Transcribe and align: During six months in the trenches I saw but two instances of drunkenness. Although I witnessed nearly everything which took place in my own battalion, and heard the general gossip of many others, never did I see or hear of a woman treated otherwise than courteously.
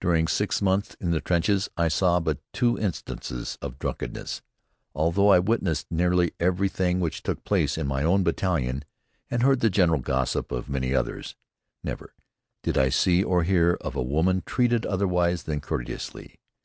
During 0.00 0.26
six 0.26 0.60
months 0.60 0.96
in 1.00 1.12
the 1.12 1.20
trenches 1.20 1.68
I 1.76 1.86
saw 1.86 2.18
but 2.18 2.40
two 2.52 2.76
instances 2.76 3.56
of 3.62 3.78
drunkenness. 3.78 4.42
Although 4.96 5.28
I 5.28 5.38
witnessed 5.38 5.86
nearly 5.92 6.32
everything 6.40 6.98
which 6.98 7.22
took 7.22 7.44
place 7.44 7.78
in 7.78 7.86
my 7.86 8.02
own 8.02 8.24
battalion, 8.24 8.84
and 9.30 9.44
heard 9.44 9.60
the 9.60 9.70
general 9.70 10.00
gossip 10.00 10.50
of 10.50 10.68
many 10.68 10.92
others, 10.92 11.36
never 11.84 12.16
did 12.64 12.76
I 12.76 12.88
see 12.88 13.22
or 13.22 13.44
hear 13.44 13.74
of 13.80 13.94
a 13.94 14.02
woman 14.02 14.42
treated 14.44 14.84
otherwise 14.86 15.44
than 15.44 15.60
courteously. 15.60 16.40